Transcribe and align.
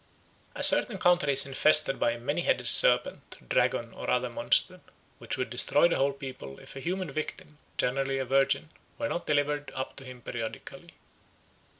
A 0.55 0.63
certain 0.63 0.97
country 0.97 1.33
is 1.33 1.45
infested 1.45 1.99
by 1.99 2.13
a 2.13 2.19
many 2.19 2.41
headed 2.41 2.67
serpent, 2.67 3.37
dragon, 3.47 3.93
or 3.93 4.09
other 4.09 4.31
monster, 4.31 4.81
which 5.19 5.37
would 5.37 5.51
destroy 5.51 5.87
the 5.87 5.97
whole 5.97 6.11
people 6.11 6.59
if 6.59 6.75
a 6.75 6.79
human 6.79 7.11
victim, 7.11 7.59
generally 7.77 8.17
a 8.17 8.25
virgin, 8.25 8.71
were 8.97 9.09
not 9.09 9.27
delivered 9.27 9.71
up 9.75 9.95
to 9.97 10.03
him 10.03 10.21
periodically. 10.23 10.95